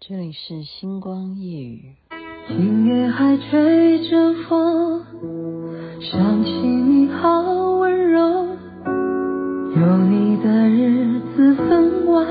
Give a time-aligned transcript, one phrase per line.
[0.00, 1.96] 这里是星光夜雨。
[2.46, 5.02] 今夜还吹着风，
[6.00, 7.42] 想起你好
[7.78, 8.20] 温柔，
[9.74, 12.24] 有你的日子分外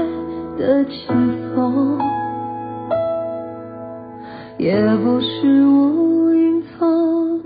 [0.57, 1.99] 的轻松，
[4.57, 4.73] 也
[5.03, 7.43] 不是无影踪，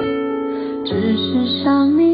[0.85, 2.10] 只是想你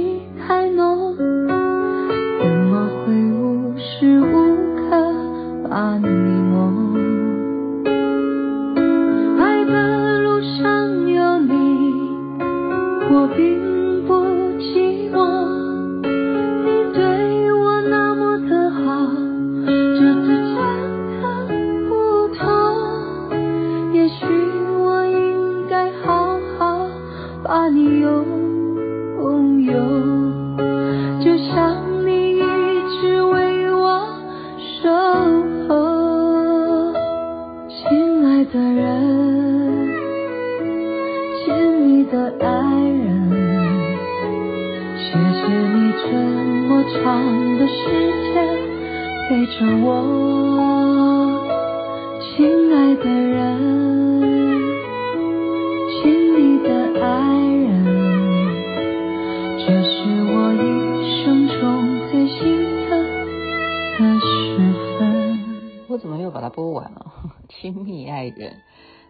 [67.73, 68.62] 亲密爱人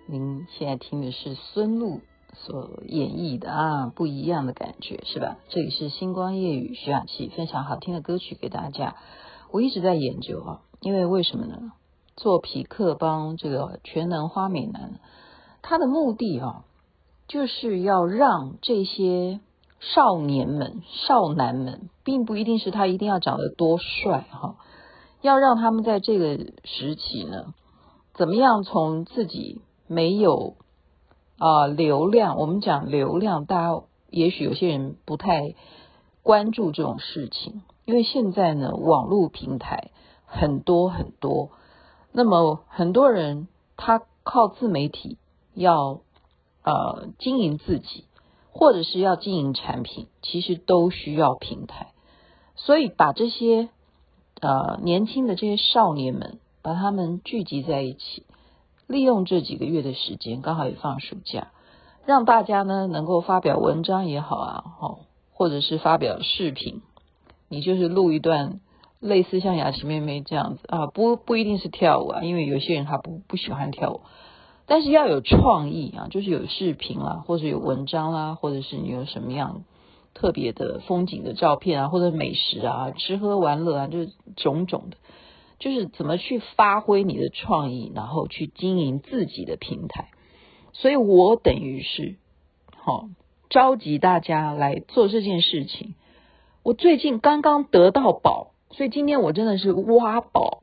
[0.08, 2.00] 您现在听的是孙露
[2.34, 5.38] 所演绎的啊，不一样的感觉是吧？
[5.50, 8.96] 这里是星光夜语徐雅琪分享好听的歌曲给大家。
[9.52, 11.72] 我一直在研究啊，因为为什么呢？
[12.16, 15.00] 做匹克帮这个全能花美男，
[15.62, 16.66] 他的目的啊，
[17.28, 19.40] 就是要让这些
[19.80, 24.56] 少年们、少男们，并不一定是他一定要长得多帅哈，
[25.22, 27.54] 要让他们在这个时期呢，
[28.18, 29.62] 怎么样从自己。
[29.90, 30.56] 没有
[31.38, 32.38] 啊、流量。
[32.38, 35.56] 我们讲流量，大家也许有些人不太
[36.24, 39.92] 关注这种事情，因为现在呢，网络平台
[40.26, 41.52] 很多很多，
[42.12, 45.18] 那么很多人他靠自媒体
[45.54, 46.02] 要
[46.66, 48.04] 呃经营自己，
[48.52, 51.94] 或者是要经营产品，其实都需要平台，
[52.58, 53.70] 所以把这些
[54.42, 58.26] 呃年轻的这些少年们，把他们聚集在一起。
[58.88, 61.48] 利用这几个月的时间，刚好也放暑假，
[62.06, 65.00] 让大家呢能够发表文章也好啊，哦，
[65.32, 66.82] 或者是发表视频，
[67.48, 68.60] 你就是录一段
[69.00, 74.02] 类似像雅琪妹妹这样子啊，不不一定是跳舞啊，因为有些人他不不喜欢跳舞，
[74.66, 79.64] 但是要有创意啊，就是有视频啊，或者有文章啦，啊，或者是你有什么样
[80.14, 84.98] 特别的风景的照片啊，或者美食啊，吃喝玩乐啊，就是种种的。
[85.60, 90.10] 就是怎么去发挥你的创意，然后去经营自己的平台。
[90.74, 92.16] 所以我等于是，
[92.76, 93.10] 好
[93.50, 95.96] 召集大家来做这件事情。
[96.64, 100.62] 我最近刚刚得到宝，所以今天我真的是挖宝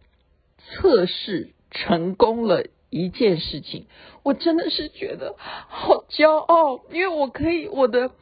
[0.59, 3.87] 测试成功了一件事情。
[4.23, 8.13] 我真的是觉得好骄傲，因为我可以我的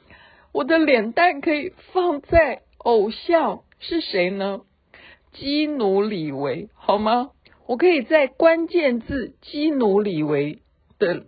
[0.52, 4.62] 我的脸蛋可以放在偶像是谁呢？
[5.32, 7.30] 基努李维，好吗？
[7.66, 10.58] 我可以在关键字基努李维
[10.98, 11.24] 的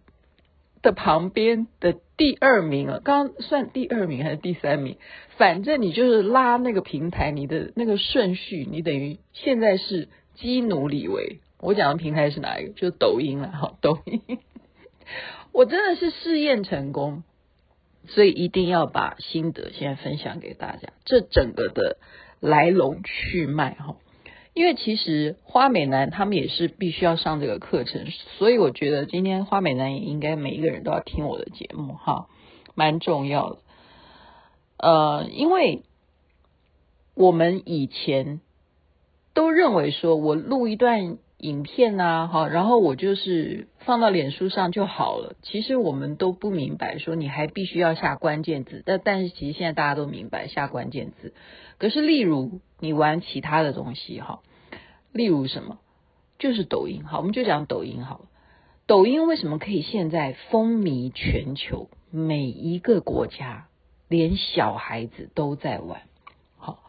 [0.83, 4.99] 的旁边的第二名啊，刚算第二名还是第三名？
[5.37, 11.41] 反正你就是拉那个平台，你的那个顺序，你等于现在是基努李维。
[11.61, 12.73] 我讲的平台是哪一个？
[12.73, 14.21] 就是抖音了，哈， 抖音。
[15.53, 17.23] 我真的是试验成功，
[18.09, 20.89] 所以一定要把心得现在分享给大家。
[21.05, 21.97] 这整个的。
[22.45, 23.97] 来龙去脉哈，
[24.53, 28.07] 因为其实花美男他们也是必须要上这个课程，
[28.39, 32.27] 所以我觉得今天花美男也应该每一个人都要听我的节目哈，
[32.75, 33.59] 蛮重要的。
[34.77, 35.83] 呃，因为
[37.15, 38.41] 我们以前
[39.33, 41.19] 都认为说我录一段。
[41.45, 45.37] 影片啊，哈，然后我就是放到脸书上就好了。
[45.43, 48.83] 其实我们都不明白，说你还必须要下关键字。
[48.87, 51.35] 但但是其实现在大家都明白下关键字。
[51.77, 54.41] 可是例如你玩其他的东西，哈，
[55.13, 55.81] 例如什么，
[56.39, 58.25] 就是抖音，好，我们就讲抖音好了。
[58.87, 61.91] 抖音为什么可以现在风靡全球？
[62.11, 63.69] 每一个国家，
[64.09, 66.01] 连小孩子都在玩，
[66.57, 66.85] 好，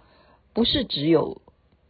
[0.54, 1.42] 不是只有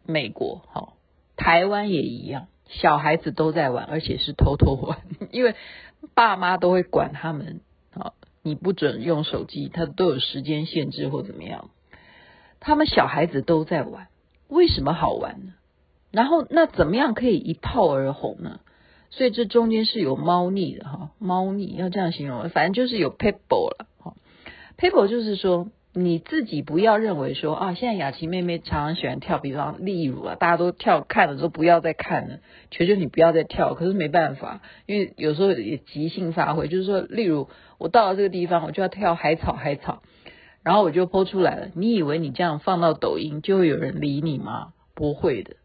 [0.04, 0.98] 美国，好，
[1.36, 2.48] 台湾也一样。
[2.68, 5.00] 小孩子都在玩，而且是偷偷玩，
[5.32, 5.56] 因为
[6.14, 7.62] 爸妈都会管他们
[7.94, 8.14] 啊，
[8.44, 11.70] 你不准用手机，他都有时间限制或怎么样。
[12.60, 14.08] 他们小孩子都在玩，
[14.48, 15.54] 为什么好玩呢？
[16.12, 18.60] 然后那怎么样可以一炮而红呢？
[19.12, 24.14] 所以这中间是有猫腻的哈，猫腻要这样形容，反正就是有 people 了哈。
[24.78, 32.40] people 就是说你自己不要认为说啊，现在雅琪妹妹常常喜欢跳，比方例如啊，大家都跳看了之后不要再看了，
[32.70, 33.74] 求求你不要再跳。
[33.76, 37.48] 可是没办法，因为有时候也即兴发挥，就是说，例如
[37.78, 40.04] 我到了这个地方，我就要跳海草海草。
[40.64, 41.70] 然后我就 po 出来了。
[41.76, 44.74] 你以为你这样放到抖音就会有人理你吗？
[44.96, 45.58] 不会的，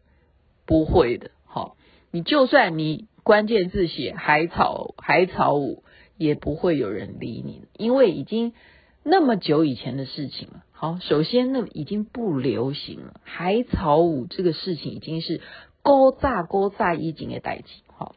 [0.67, 1.31] 不会的。
[1.43, 1.75] 好，
[2.11, 5.83] 你就算你关键字写海草海草舞，
[6.17, 8.53] 也不会有人理你，因为已经
[9.03, 10.63] 那么久以前的事情了。
[10.71, 13.19] 好，首先那已经不流行了。
[13.23, 15.41] 海草舞这个事情已经是
[15.81, 17.65] 勾炸勾炸一景的代志。
[17.87, 18.15] 好，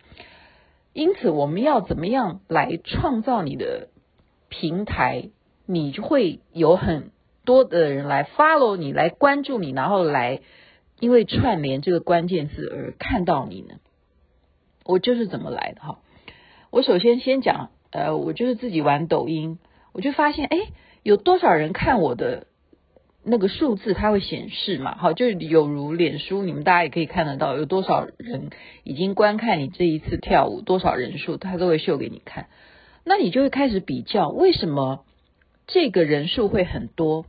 [0.92, 3.88] 因此我们要怎么样来创造你的
[4.48, 5.31] 平台？
[5.66, 7.10] 你就会有很
[7.46, 10.40] 多的人来 follow 你，来关注你，然后来
[11.00, 13.76] 因为串联这个关键字而看到你呢。
[14.84, 16.00] 我就是怎么来的哈。
[16.70, 19.58] 我首先先讲，呃，我就是自己玩抖音，
[19.94, 20.58] 我就发现，哎，
[21.02, 22.46] 有多少人看我的
[23.25, 28.50] 那个数字，它会显示嘛，好，就有如脸书，你们大家也可以看得到，有多少人
[28.82, 32.49] 已经观看你这一次跳舞，多少人数，它都会秀给你看。
[33.05, 35.05] 那你就会开始比较，为什么？
[35.67, 37.25] 这个人数会很多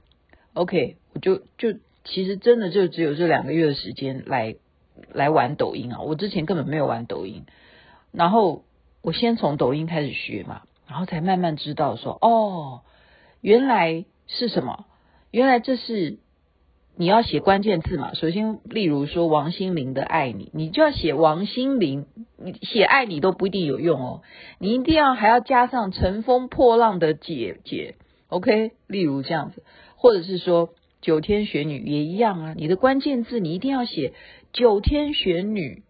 [0.56, 4.56] ，OK，我就就其实真的就只有这两个月的时间来
[5.14, 7.46] 来玩抖音啊，我之前根本没有玩抖音，
[8.12, 8.66] 然后
[9.02, 12.82] 我先从抖音开始学嘛，然后才慢慢知道说，哦，
[13.42, 14.86] 原来是什么？
[15.32, 16.18] 原来这是
[16.96, 18.14] 你要写关键字嘛。
[18.14, 22.06] 首先，例如说王心凌的《爱你》，你就要写王心凌，
[22.38, 24.22] 你写爱你都不一定有用哦，
[24.60, 27.96] 你一定要还要加上乘风破浪的姐姐。
[28.28, 29.64] OK，例如这样子，
[29.98, 30.70] 或者是说
[31.02, 32.54] 九天玄女也一样啊。
[32.56, 34.14] 你的关键字你一定要写
[34.54, 35.84] 九天玄女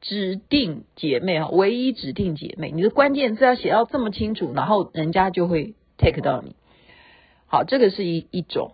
[0.00, 2.70] 指定姐妹哈，唯一指定姐妹。
[2.70, 6.56] 你的关键字要写到这么清楚，然后人家就会 take 到你。
[7.46, 8.72] 好，这个是一一种，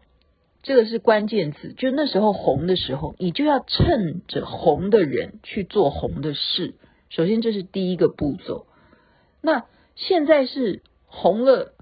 [0.62, 1.72] 这个是关键字。
[1.72, 6.74] 就那时候红的时候，你就要趁着红的人去做红的事。
[7.08, 8.66] 首先这是第一个步骤。
[9.40, 9.64] 那
[9.94, 11.72] 现在是红了。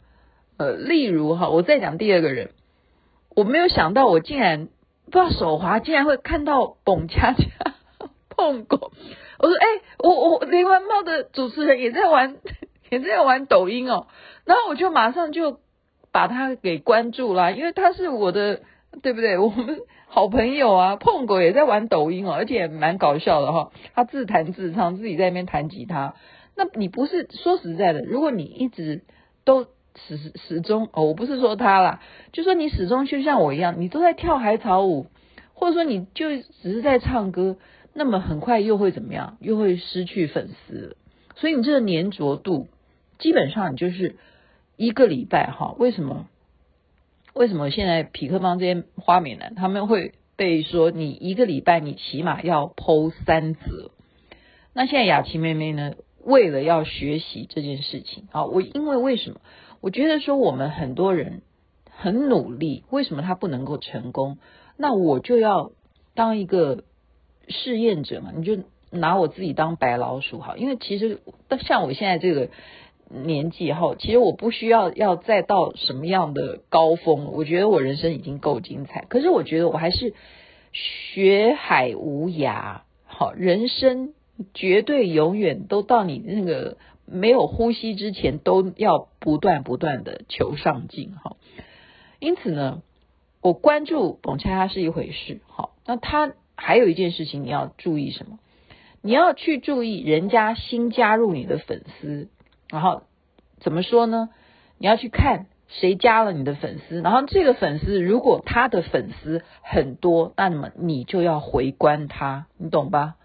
[0.57, 2.53] 呃，例如哈，我再讲第二个人，
[3.35, 4.69] 我没有想到，我竟然
[5.07, 7.75] 不知道手滑，竟然会看到蹦恰恰
[8.29, 8.93] 碰过。
[9.39, 9.67] 我说，哎、
[9.99, 12.37] 我我连环炮的主持人也在玩，
[12.91, 14.07] 也在玩抖音哦。
[14.45, 15.61] 然后我就马上就
[16.13, 18.61] 把他给关注了，因为他是我的，
[19.03, 19.37] 对不对？
[19.39, 23.71] 我们好朋友啊，碰狗也在玩抖音哦，而且蛮搞笑的哈。
[23.95, 26.15] 他自弹自唱，自己在那边弹吉他。
[26.57, 29.03] 那你不是说实在的，如果你一直
[29.45, 29.67] 都。
[29.97, 32.01] 始始终哦，我不是说他啦，
[32.33, 35.07] 就说你始终就像我一样，你都在跳海草舞，
[35.53, 37.59] 或者说你就只是在唱歌，
[37.95, 39.39] 那么很快又会怎么样？
[39.41, 40.97] 又会失去粉丝。
[41.37, 42.69] 所以你这个粘着度，
[43.19, 44.17] 基本上你就是
[44.77, 45.75] 一个礼拜哈。
[45.79, 46.29] 为什么？
[47.33, 53.91] 为什么现在匹克邦这些花美男他们会被说你一个礼拜你起码要剖三则？
[54.73, 55.95] 那现在雅琪妹妹呢？
[56.23, 59.41] 为了要学习这件事情啊，我因为为什么？
[59.83, 61.43] 我觉得说我们很多人
[61.91, 64.39] 很努力，为什么他不能够成功？
[64.79, 65.73] 那我就要
[66.15, 66.85] 当一个
[67.49, 68.59] 试验者嘛，你就
[68.91, 71.21] 拿我自己当白老鼠好，因为其实
[71.61, 72.49] 像我现在这个
[73.09, 79.05] 年纪哈，其实我不需要要再到什么样的高峰，我觉得我人生已经够精彩。
[79.09, 80.15] 可是我觉得我还是
[80.73, 84.15] 学海无涯，好，人生
[84.53, 86.77] 绝对永远都到你那个。
[87.07, 91.37] 没有呼吸之前，都要不断不断的求上进哈。
[92.19, 92.81] 因此呢，
[93.43, 98.39] 我关注蹦恰恰是一回事，好，那他还有一件事情你要注意什么？
[99.03, 102.29] 你要去注意人家新加入你的粉丝，
[102.71, 103.03] 然后
[103.61, 104.31] 怎么说呢？
[104.79, 113.17] 你要去看谁加了你的粉丝，然后这个粉丝如果他的粉丝很多，那么你就要回关他，你懂吧？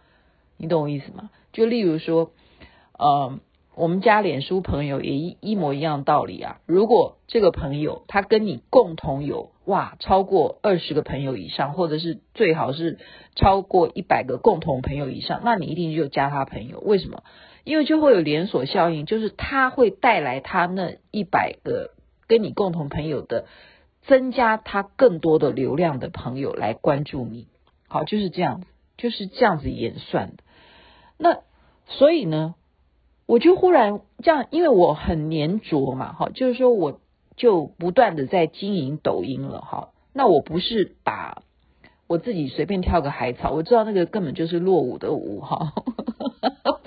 [0.58, 1.30] 你懂我意思吗？
[1.54, 2.32] 就例如说，
[2.98, 3.40] 呃。
[3.76, 6.60] 我们加脸书朋友也一一模一样道理啊！
[6.66, 12.98] 如果这个朋友他跟你共同有哇超过二十个朋友以上，或者是最好是
[13.36, 16.80] 超过一百个共同朋友以上，那你一定就加他朋友。
[16.80, 17.24] 为什么？
[17.64, 21.92] 因为就会有连锁效应，就是他会带来他那一百个
[22.28, 23.46] 跟你共同朋友的
[24.08, 27.48] 增加，他更多的流量的朋友来关注你。
[27.88, 30.44] 好，就是这样子，就是这样子演算的。
[31.18, 31.42] 那
[31.86, 32.56] 所以呢？
[33.28, 37.00] 我就忽然这样，因为我很黏着嘛，哈，就是说我
[37.40, 39.90] 就不断的在经营抖音了，哈。
[40.14, 41.42] 那我不是把
[42.06, 45.74] 我自己随便跳个海草，我知道那个根本就是落伍的舞，哈。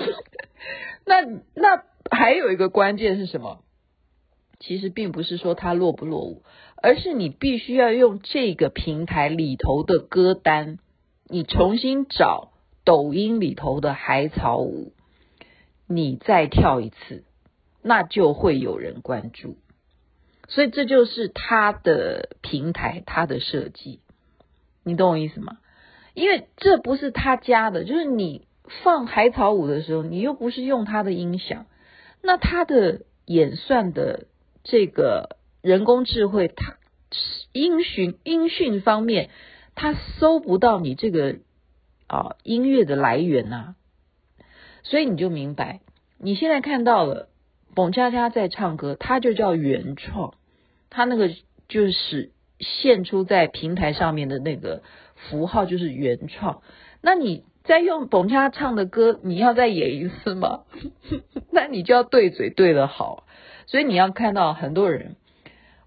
[1.06, 1.22] 那
[1.54, 3.60] 那还有一个关键是什么？
[4.60, 6.42] 其实并不是说他落不落伍，
[6.76, 10.78] 而是你必须要用这个平台里头的歌单，
[11.28, 12.52] 你重新找
[12.84, 14.92] 抖音里头的海草舞，
[15.88, 17.24] 你再跳一次，
[17.82, 19.56] 那就会有人关注。
[20.52, 24.00] 所以这就是他的平台，他的设计，
[24.84, 25.58] 你懂我意思吗？
[26.14, 28.46] 因为这不是他家的，就是你
[28.82, 31.66] 放海草舞的时候，你又不是用他的音响，
[32.22, 34.26] 那他的演算的。
[34.64, 36.76] 这个人工智慧，它
[37.52, 39.28] 音讯音讯方面，
[39.74, 41.38] 它搜不到你这个
[42.06, 43.74] 啊音乐的来源呐、
[44.84, 45.80] 所以你就明白，
[46.16, 47.28] 你现在看到了
[47.74, 50.34] 澎恰恰在唱歌，它就叫原创，
[50.94, 51.30] 它那个
[51.68, 52.30] 就是
[52.60, 54.82] 现出在平台上面的那个
[55.14, 56.60] 符号就是原创。
[57.00, 60.64] 那你再用澎恰唱的歌，你要再演一次吗？
[61.50, 63.24] 那你就要对嘴对得好。
[63.66, 65.16] 所以你要看到很多人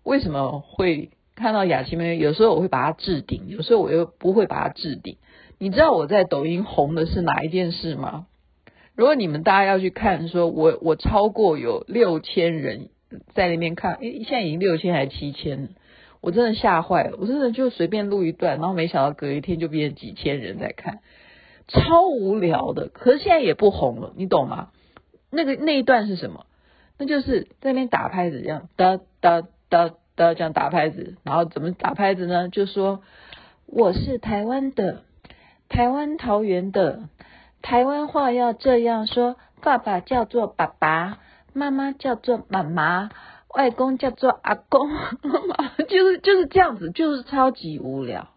[0.01, 2.17] 为什么会看到雅琪妹？
[2.17, 5.17] 有时候我会把它置顶，有时候我又不会把它置顶。
[5.59, 8.25] 你知道我在抖音红的是哪一件事吗？
[8.95, 12.89] 如果你们大家要去看，说我我超过有六千人
[13.33, 15.69] 在那边看，诶，现在已经六千还是七千？
[16.21, 20.99] 我真的吓坏了，我真的就随便录一段，然后没想到隔一天就变成几千人在看，
[21.67, 22.87] 超无聊的。
[22.87, 24.69] 可是现在也不红了，你懂吗？
[25.29, 26.45] 那个那一段是什么？
[26.97, 32.49] 那就是在那边打拍子，这样哒哒哒哒这样打拍子，然后怎么打拍子呢？
[32.49, 33.01] 就说
[33.67, 35.03] 我是台湾的，
[35.67, 37.09] 台湾桃园的，
[37.61, 41.19] 台湾话要这样说：爸爸叫做爸爸，
[41.55, 43.09] 妈妈叫做妈妈，
[43.47, 44.89] 外公叫做阿公，
[45.87, 48.27] 就是就是这样子，就是超级无聊，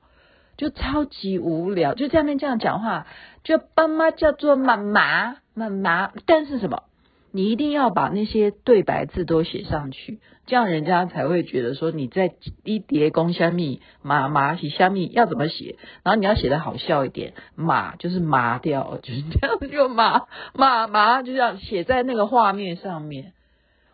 [0.57, 3.09] 就超级无聊，就下面这样讲话，
[3.43, 6.85] 就爸妈叫做妈妈妈妈，但是什么？
[7.31, 20.23] 你一定要把那些对白字都写上去，这样人家才会觉得说你在一叠公虾米麻麻洗虾米要怎么写，然后你要写的好笑一点，麻就是麻掉，就是这样就麻
[20.55, 23.35] 麻麻就这样写在那个画面上面。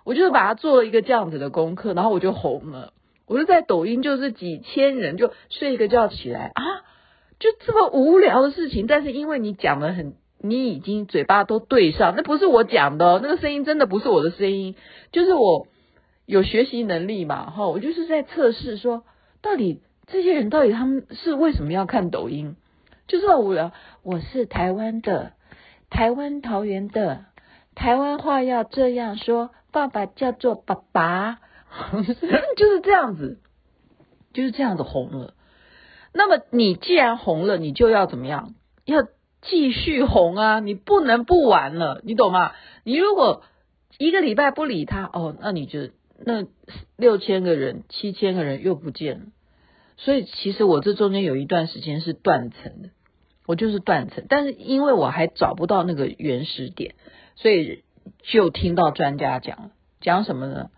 [0.05, 2.93] 我就是把它做了一个这样子的功课，然后我就红了。
[3.27, 6.63] 我就在抖音就是几千人就睡一个觉起来啊，
[7.41, 10.15] 就这么无聊的事情，但是因为你讲的很。
[10.47, 14.77] 你已经嘴巴都对上，那不是我讲的，那个声音真的不是我的声音，
[15.11, 15.69] 就是我
[16.27, 19.05] 有学习能力嘛，哈，我就是在测试说，
[19.41, 22.57] 到底这些人到底他们是为什么要看抖音？
[23.09, 23.73] 就是很无聊。
[24.03, 25.33] 我是台湾的，
[25.89, 27.25] 台湾桃园的，
[27.75, 31.39] 台湾话要这样说，爸爸叫做爸爸，
[32.57, 33.39] 就是这样子，
[34.35, 35.33] 就是这样子红了。
[36.13, 38.53] 那么你既然红了，你就要怎么样？
[38.85, 39.07] 要。
[39.45, 40.61] 继续红啊！
[40.61, 42.53] 你不能不玩了，你懂吗？
[42.83, 43.43] 你如果
[43.99, 46.47] 一个礼拜不理他，哦，那你就那
[46.97, 49.27] 六千个人、七千个人又不见了。
[49.97, 52.91] 所以其实我这中间有一段时间是断层的，
[53.47, 54.25] 我就是断层。
[54.29, 56.95] 但是因为我还找不到那个原始点，
[57.37, 57.85] 所以
[58.23, 59.71] 就听到专家讲，
[60.01, 60.71] 讲什么呢？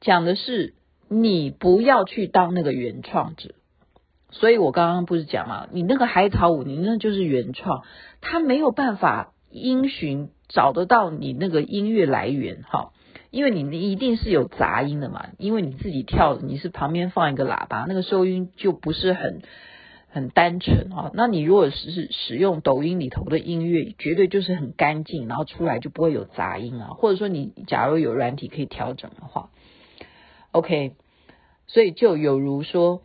[0.00, 0.74] 讲的是
[1.08, 3.54] 你不要去当那个原创者。
[4.32, 7.82] 所以我刚刚不是讲嘛，你那个海草舞，你那就是原创，
[8.20, 12.92] 他没有办法音寻找得到你那个音乐来源哈，
[13.32, 19.42] 因为你一定是有杂音的嘛，因为你自己跳，你是旁边放一个喇叭，那个收音就不是很
[20.08, 21.10] 很单纯哈。
[21.12, 29.50] 那你如果是使用抖音里头的音乐，绝对就是很干净，然后出来就不会有杂音啊，或者说你假如有软体可以调整的话
[30.52, 30.94] ，OK，
[31.66, 33.02] 所以就有如说。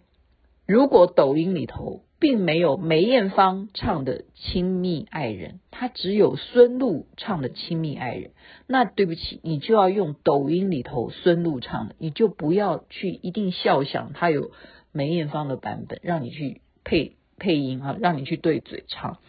[0.67, 8.29] 如果抖音里头并没有梅艳芳唱的《亲密爱人》，他只有孙露唱的《亲密爱人》，
[8.65, 14.49] 那对不起，你就要用抖音里头孙露唱的，你就不要去一定笑想他有
[14.91, 19.19] 梅艳芳的版本，让你去配配音啊，让你去对嘴唱，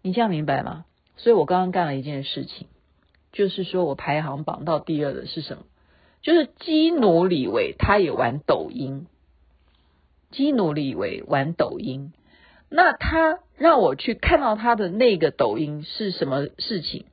[0.00, 0.86] 你这样明白吗？
[1.16, 2.68] 所以我刚刚干了一件事情，
[3.32, 5.64] 就是说我排行榜到第二的是什么？
[6.22, 9.08] 就是基努李维他也玩抖音。
[10.30, 12.12] 基努李维玩抖音，
[12.68, 17.06] 那他让我去看到他的那个抖音是什么事情？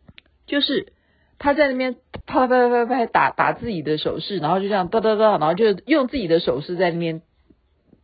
[0.46, 0.92] 就是
[1.40, 1.96] 他在那边
[2.26, 7.22] 啪啪啪啪打打自己的手势，然后就这样哒哒哒，然后就用自己的手势在那边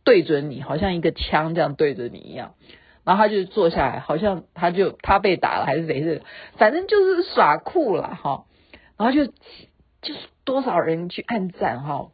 [0.02, 2.54] 对准你，好像一个枪这样对着你一样。
[3.04, 6.22] 然后他就坐下来，好像他就他被打了还是谁是，
[6.56, 8.44] 反正就是耍酷了哈。
[8.96, 9.26] 然后就
[10.00, 12.08] 就是多少人去按赞哈，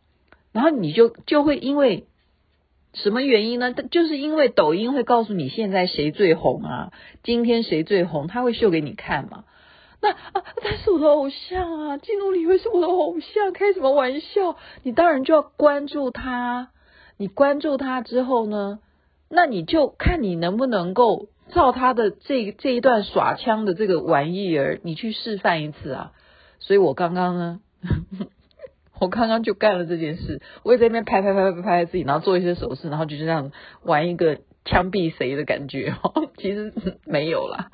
[0.51, 2.07] 然后你就就会因为。
[3.03, 3.73] 什么原因呢？
[3.73, 9.45] 就是因为抖音会告诉你现在谁最红啊，今天谁最红，他会秀给你看嘛。
[10.01, 14.57] 那啊，他是我的偶像啊，基努李维是我的偶像，开什么玩笑？
[14.83, 16.71] 你当然就要关注他。
[17.17, 18.79] 你关注他之后呢，
[19.29, 26.13] 那你就看你能不能够照他的这这一段耍枪的这个玩意儿，你去示范一次啊。
[26.61, 27.61] 所以我刚刚呢，
[29.01, 33.53] 我刚刚就干了这件事，我也在那边拍拍拍拍拍自己，然后做一些手势，然后就这样
[33.83, 35.95] 玩一个枪毙谁的感觉。
[36.39, 36.73] 其实
[37.05, 37.71] 没有啦。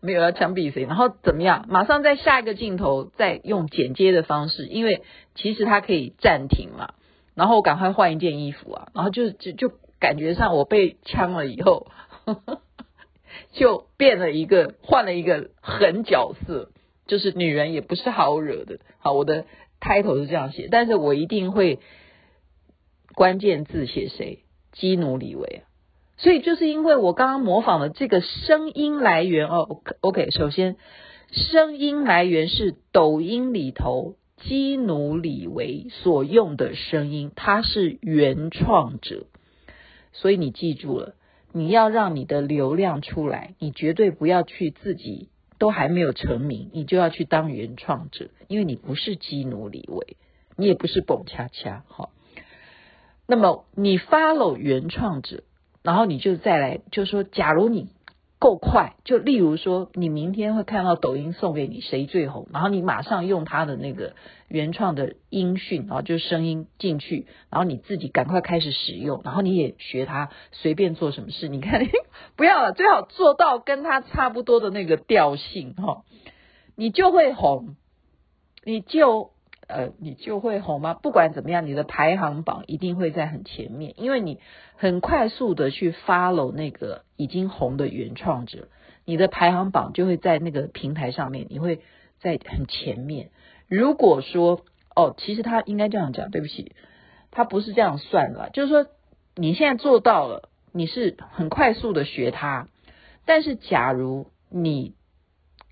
[0.00, 1.64] 没有要枪毙谁，然后怎么样？
[1.66, 5.02] 马上在下一个镜头再用剪接的方式，因为
[5.34, 6.92] 其实它可以暂停嘛。
[7.34, 11.86] 然后我赶快换一件衣服啊，然后就就就感觉上我被枪了以后，
[13.52, 16.68] 就变了一个换了一个狠角色，
[17.06, 18.78] 就是女人也不是好惹的。
[18.98, 19.46] 好，我的
[19.82, 21.80] title 是这样写，但是我一定会
[23.14, 24.44] 关键字写谁？
[24.70, 25.68] 基努里维啊。
[26.16, 30.76] 所以就是因为我刚刚模仿的这个声音来源哦，OK，首先
[31.32, 39.26] 声音来源是抖音里头基努里维所用的声音，他是原创者，
[40.12, 41.14] 所以你记住了，
[41.52, 45.28] 你要让你的流量出来，你绝对不要去自己
[45.62, 50.16] 都还没有成名，你就要去当原创者，因为你不是基努李维，
[50.56, 52.10] 你也不是蹦恰恰，好，
[53.28, 55.44] 那么你 follow 原创者。
[55.84, 57.86] 然后你就再来，就说，假如你
[58.42, 64.16] 够快，就例如说，你明天会看到抖音送给你谁最红，然后你马上用他的那个
[64.48, 71.86] 原创的音讯，然后就声音进去，然后你自己赶快开始使用，然后你也学他随便做什么事，你看，
[72.34, 76.02] 不要了，最好做到跟他差不多的那个调性哈，
[76.74, 77.76] 你就会红，
[78.64, 79.30] 你就。
[79.72, 80.92] 呃，你就会红吗？
[80.92, 84.38] 不管怎么样，你的排行榜一定会在很前面，因为你
[84.76, 88.68] 很快速的去 follow 那个已经红的原创者，
[89.06, 91.80] 你的排行榜就会在那个平台上面，你会
[92.20, 93.30] 在很前面。
[93.66, 94.60] 如果说
[94.94, 96.72] 哦，其实他应该这样讲，对不起，
[97.30, 98.86] 他不是这样算的，就是说
[99.34, 102.68] 你现在做到了，你是很快速的学他，
[103.24, 104.94] 但是假如你。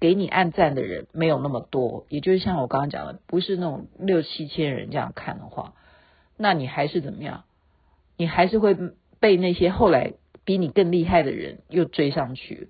[0.01, 5.75] 给你按赞的人没有那么多，也就是像我刚刚讲的，不是那种六七千人这样看的话，
[6.37, 7.45] 那你还是怎么样？
[8.17, 8.77] 你还是会
[9.21, 12.69] 被那些后来比你更厉害的人又追上去。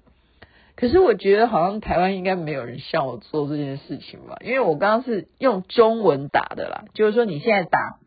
[0.77, 7.99] 可是我觉得好像台湾应该没有人像我做这件事情吧，因为我刚刚是用中文打的啦，就是说你现在打，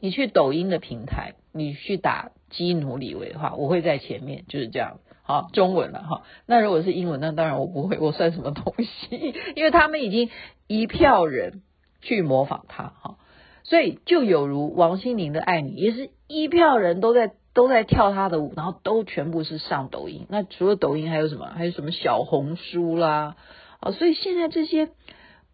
[0.00, 5.00] 你去抖音的平台，你去打基努李维的话，我会在前面，就是这样。
[5.30, 6.22] 啊，中文了哈。
[6.46, 9.34] 那如果是英文，那当然我不会，我算什么东西？
[9.54, 10.30] 因为他们已经
[10.66, 11.62] 一票人
[12.00, 13.18] 去模仿他哈，
[13.62, 20.26] 所以就有如王心凌的《爱你》，也是一票人都在都在跳他的舞，然后都全部是上抖音。
[20.28, 21.46] 那除了抖音还有什么？
[21.46, 23.36] 还有什么小红书啦？
[23.80, 24.88] 啊，所以现在这些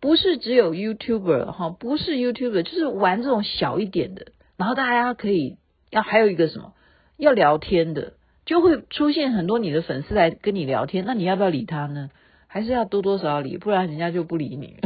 [0.01, 5.59] 不是只有 YouTuber 哈，不是 YouTuber，就是玩这种小一点的，然后大家可以
[5.91, 6.73] 要还有一个什么
[7.17, 8.15] 要聊天的。
[8.47, 12.09] 就会出现很多你的粉丝来跟你聊天，那你要不要理他呢？
[12.49, 14.77] 还是要多多少少理，不然人家就不理你。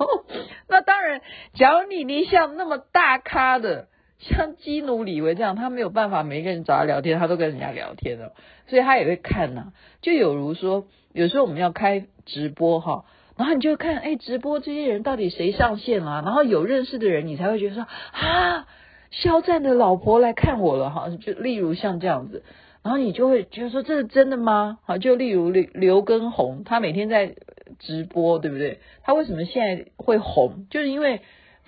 [0.66, 1.20] 那当然，
[1.52, 3.88] 假如你你像那么大咖的，
[4.18, 8.32] 像基努李维这样，他没有办法每个人找他聊天，他都跟人家聊天了，
[8.68, 13.04] 所以他也会看呐、就有如说，有时候我们要开直播哈，
[13.36, 16.22] 然后你就看，哎，直播这些人到底谁上线了？
[16.24, 18.66] 然后有认识的人，你才会觉得说啊，
[19.10, 21.10] 肖战的老婆来看我了哈。
[21.20, 22.44] 就例如像这样子。
[22.82, 24.78] 然后你就会觉得说，这是真的吗？
[24.84, 27.36] 好，就例如刘刘畊宏，他每天在
[27.78, 28.80] 直播，对不对？
[29.04, 30.66] 他为什么现在会红？
[30.68, 31.20] 就是因为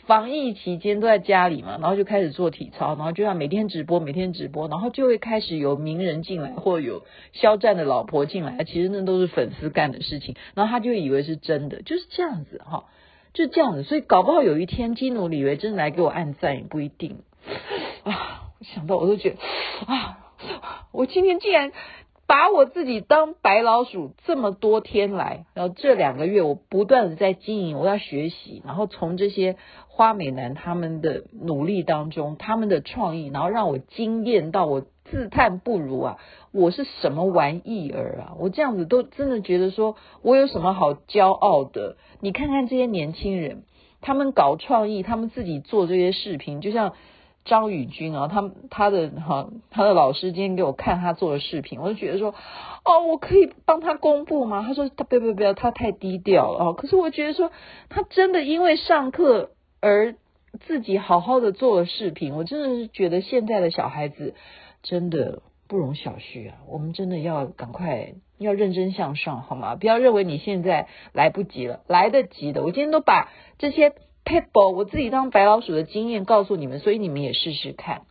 [0.07, 12.87] 防疫期间都在家里嘛，然后就开始做体操，然后就要每天直播，每天直播，然后就会开始有名人进来，或有肖战的老婆进来，其实那都是粉丝干的事情，然后他就以为是真的，就是这样子哈，
[13.33, 17.18] 就这样子，所以搞不好有一天基努李维真的来给我按赞也不一定
[18.03, 18.50] 啊！
[18.59, 19.37] 我想到我都觉得
[19.87, 20.18] 啊。
[20.92, 21.72] 我今天竟然
[22.26, 29.57] 把我自己当白老鼠这么多天来，然后这两个月我不断的在经营，我要学习，然后从这些
[29.88, 36.18] 花美男他们的努力当中，他们的创意，然后让我惊艳到我自叹不如啊！
[36.50, 38.37] 我是什么玩意儿啊？
[38.38, 41.96] 我这样子都真的觉得说我有什么好骄傲的？
[42.20, 43.64] 你看看这些年轻人，
[44.00, 46.94] 他们搞创意，他们自己做这些视频，就像。
[47.44, 52.35] 张宇军啊，他他的哈他的老师今天给我看他做的视频，我就觉得说，
[52.85, 54.64] 哦，我可以帮他公布吗？
[54.66, 56.72] 他说他不要不要，他太低调了。
[56.72, 57.50] 可是我觉得说，
[57.90, 60.16] 他真的因为上课而
[60.66, 64.35] 自己好好的做了视频，我真的是觉得现在的小孩子
[64.83, 66.57] 真的不容小觑啊！
[66.68, 69.74] 我们真的要赶快，要认真向上，好吗？
[69.76, 72.62] 不要认为你现在来不及了，来得及的。
[72.62, 73.28] 我今天都把
[73.59, 73.92] 这些
[74.24, 78.02] people 我自己当白老鼠的经验告诉你们，所以你们也试试看。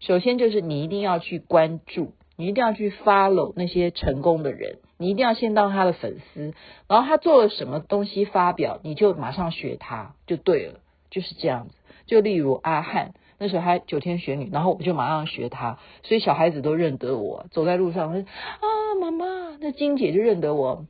[0.00, 6.54] 首先就是你一定要去关注，你一定要去 follow 那些成功的人，你一定要先当他的粉丝，
[6.88, 11.74] 然后他做了什么东西发表，你就马上学他，就对了，就是这样子。
[12.06, 13.14] 就例如阿汉。
[13.36, 17.46] 那时候还九天玄女，然后我就马上学她，所以小孩子都认得我。
[17.50, 20.86] 走在路上，说啊，妈妈，那金姐就认得我，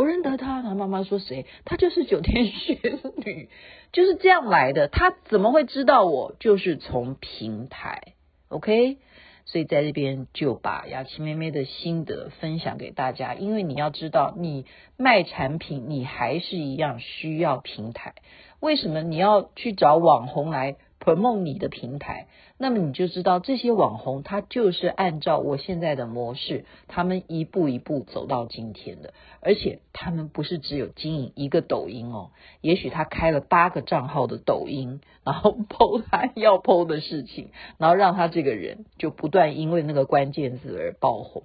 [0.00, 0.60] 我认得她。
[0.60, 1.44] 然后妈妈说谁？
[1.66, 2.78] 她就是九天玄
[3.16, 3.50] 女，
[3.92, 4.88] 就是这样来的。
[4.88, 6.34] 她怎么会知道我？
[6.40, 8.14] 就是从平台
[8.48, 8.96] ，OK。
[9.44, 14.64] 所以在这边就把雅琪妹妹的心得分享给大家，因为你要知道，你
[14.96, 18.14] 卖产品，你还是一样需要平台。
[18.60, 22.26] 为什么你要去找网红来 Per 梦你的平台，
[22.58, 41.44] 那么你就知道这些网红他就是按照我现在的模式，他们一步一步走到今天的，而且他们不是只有经营一个抖音哦，也许他开了八个账号的抖音，然后 po 他要 po 的事情，然后让他这个人就不断因为那个关键字而爆红，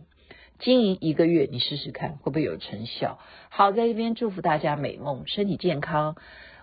[0.60, 3.20] 经营一个月你试试看会不会有成效？
[3.48, 6.18] 好，在这边祝福大家美梦，身体健康，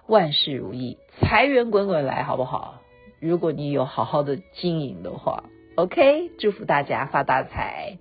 [0.06, 2.80] 万事如意，财源滚滚来，好不好？
[3.20, 5.44] 如果你有好好的经营的话
[5.76, 7.98] ，OK，祝福大家发大财，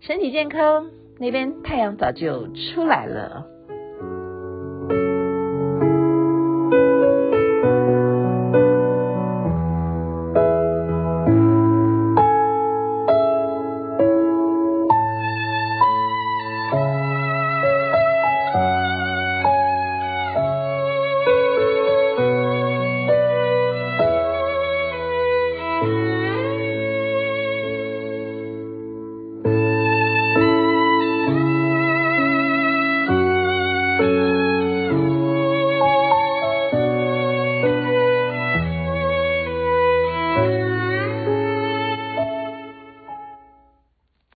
[0.00, 0.90] 身体健康。
[1.18, 3.46] 那边太阳早就出来了。